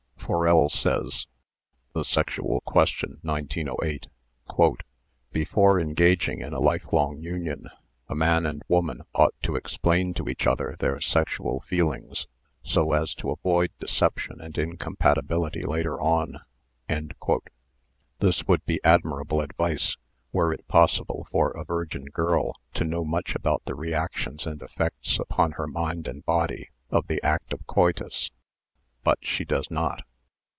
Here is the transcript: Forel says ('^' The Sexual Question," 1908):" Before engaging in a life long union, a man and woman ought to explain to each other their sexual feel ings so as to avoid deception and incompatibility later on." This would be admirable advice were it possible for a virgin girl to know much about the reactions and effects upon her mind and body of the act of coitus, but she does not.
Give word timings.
Forel 0.31 0.69
says 0.69 1.27
('^' 1.27 1.27
The 1.93 2.05
Sexual 2.05 2.61
Question," 2.61 3.17
1908):" 3.21 4.07
Before 5.33 5.77
engaging 5.77 6.39
in 6.39 6.53
a 6.53 6.61
life 6.61 6.93
long 6.93 7.19
union, 7.19 7.67
a 8.07 8.15
man 8.15 8.45
and 8.45 8.63
woman 8.69 9.01
ought 9.13 9.33
to 9.43 9.57
explain 9.57 10.13
to 10.13 10.29
each 10.29 10.47
other 10.47 10.77
their 10.79 11.01
sexual 11.01 11.59
feel 11.59 11.91
ings 11.91 12.27
so 12.63 12.93
as 12.93 13.13
to 13.15 13.29
avoid 13.31 13.71
deception 13.81 14.39
and 14.39 14.57
incompatibility 14.57 15.65
later 15.65 15.99
on." 15.99 16.39
This 18.21 18.47
would 18.47 18.63
be 18.65 18.79
admirable 18.85 19.41
advice 19.41 19.97
were 20.31 20.53
it 20.53 20.65
possible 20.69 21.27
for 21.29 21.51
a 21.51 21.65
virgin 21.65 22.05
girl 22.05 22.53
to 22.75 22.85
know 22.85 23.03
much 23.03 23.35
about 23.35 23.63
the 23.65 23.75
reactions 23.75 24.47
and 24.47 24.61
effects 24.61 25.19
upon 25.19 25.53
her 25.53 25.67
mind 25.67 26.07
and 26.07 26.23
body 26.25 26.69
of 26.89 27.07
the 27.07 27.21
act 27.21 27.51
of 27.51 27.67
coitus, 27.67 28.31
but 29.03 29.17
she 29.21 29.43
does 29.43 29.69
not. 29.69 30.03